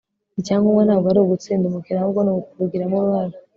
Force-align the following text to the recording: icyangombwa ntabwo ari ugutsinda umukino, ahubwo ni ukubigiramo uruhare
icyangombwa 0.39 0.81
ntabwo 0.85 1.07
ari 1.11 1.19
ugutsinda 1.21 1.65
umukino, 1.67 1.97
ahubwo 1.99 2.19
ni 2.23 2.31
ukubigiramo 2.33 2.95
uruhare 2.99 3.37